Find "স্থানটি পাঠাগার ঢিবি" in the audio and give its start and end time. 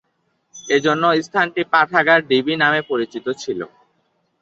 1.21-2.53